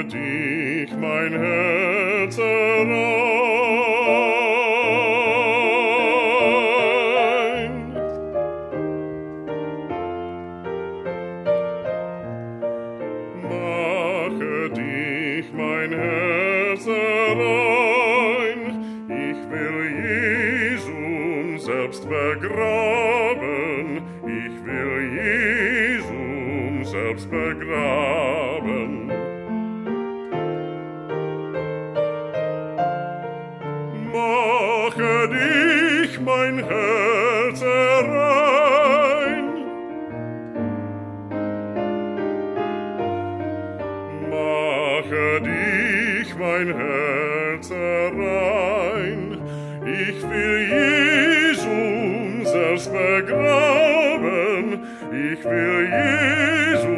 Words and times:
für 0.00 0.06
dich 0.06 0.90
mein 0.96 1.32
Herz 1.32 2.38
errein. 2.38 3.00
Mache 13.42 14.70
dich 14.70 15.52
mein 15.52 15.92
Herz 15.92 16.86
errein, 16.86 18.60
ich 19.08 19.50
will 19.50 19.80
Jesum 20.04 21.58
selbst 21.58 22.08
begraben, 22.08 24.02
ich 24.24 24.64
will 24.64 25.12
Jesum 25.16 26.84
selbst 26.84 27.30
begraben. 27.30 29.19
Mein 36.24 36.58
Herz 36.58 37.62
rein. 37.62 39.44
Mache 44.28 45.40
dich 45.42 46.34
mein 46.36 46.74
Herz 46.74 47.70
rein. 47.70 49.38
Ich 49.84 50.22
will 50.22 50.58
Jesum 50.70 52.44
selbst 52.44 52.92
begraben. 52.92 54.66
Ich 55.10 55.44
will 55.44 55.88
Jesum 55.90 56.89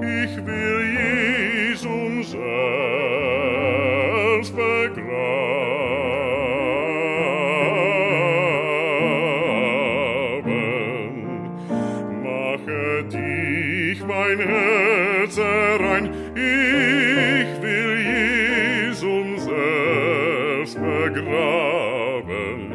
Ich 0.00 0.36
will 0.46 0.94
Jesum 0.96 2.22
selbst 2.22 2.42
begraben. 4.54 5.08
Mache 12.22 13.04
dich 13.10 14.00
mein 14.06 14.38
Herz 14.38 15.36
rein. 15.38 16.10
Ich 16.36 17.60
will 17.60 17.98
Jesum 18.06 19.36
selbst 19.36 20.76
begraben. 20.76 22.72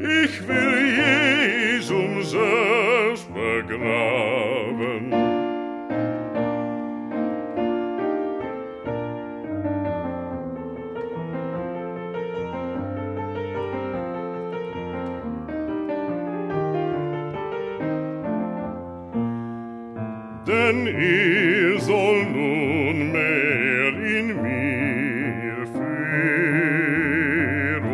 Ich 0.00 0.48
will 0.48 0.86
Jesum 0.96 2.22
selbst 2.22 3.28
begraben. 3.34 4.31
Denn 20.52 20.86
er 20.86 21.80
soll 21.80 22.24
nunmehr 22.36 23.92
in 24.16 24.26
mir 24.42 25.58
für 25.74 26.52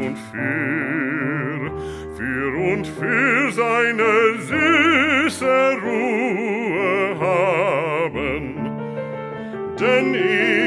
und 0.03 0.17
für, 0.29 1.59
für 2.17 2.49
und 2.71 2.85
für 2.99 3.53
seine 3.53 4.13
süße 4.51 5.59
Ruhe 5.85 7.21
haben. 7.21 8.45
Denn 9.81 10.09
er 10.15 10.58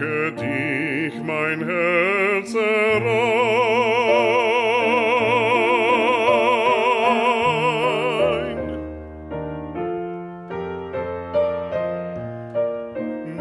Mache 0.00 0.32
dich 0.32 1.14
mein 1.22 1.62
Herz 1.62 2.54
rein. 2.54 3.10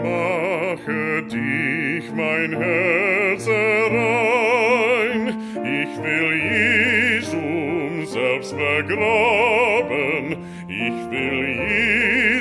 Mache 0.03 1.24
dich 1.31 2.12
mein 2.14 2.52
Herz 2.58 3.48
rein. 3.48 5.38
Ich 5.64 5.94
will 6.03 6.34
Jesum 6.52 8.06
selbst 8.06 8.53
begraben. 8.58 10.25
Ich 10.68 11.09
will 11.09 11.40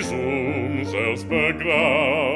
Jesum 0.00 0.84
selbst 0.84 1.28
begraben. 1.28 2.27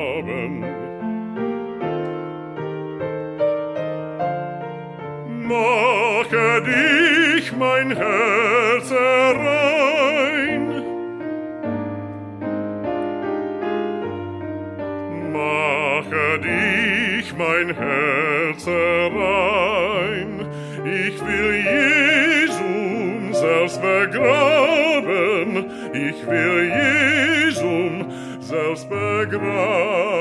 Mache 5.52 6.62
dich 6.62 7.52
mein 7.52 7.90
Herz 7.94 8.90
rein. 8.90 10.64
Mache 15.30 16.38
dich 16.40 17.36
mein 17.36 17.68
Herz 17.76 18.66
rein. 18.66 20.30
Ich 20.86 21.20
will 21.20 21.54
Jesum 21.68 23.34
selbst 23.34 23.82
begraben. 23.82 25.50
Ich 25.92 26.26
will 26.26 26.72
Jesum 26.78 28.10
selbst 28.40 28.88
begraben. 28.88 30.11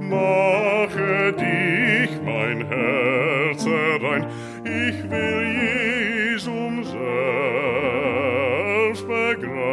Mache 0.00 1.32
dich 1.32 2.10
mein 2.24 2.66
Herz 2.66 3.66
rein. 4.02 4.26
Ich 4.64 5.10
will 5.10 5.46
Jesum 5.62 6.84
selbst 6.84 6.98
begraben. 9.06 9.68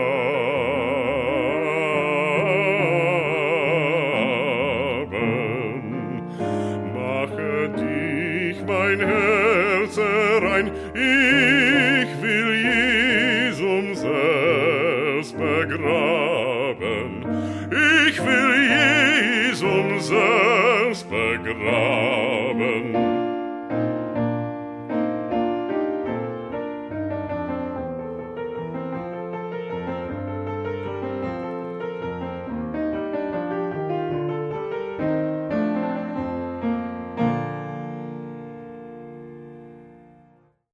Mache 6.94 7.70
dich 7.78 8.58
mein 8.66 9.00
Herz 9.00 9.98
rein. 10.42 10.72
Ich 10.94 12.22
will 12.22 12.56
Jesum 12.66 13.96
selbst 13.96 15.38
begraben. 15.38 17.26
Ich 18.08 18.18
will 18.26 18.65
selbst 20.08 21.10
begraben. 21.10 22.15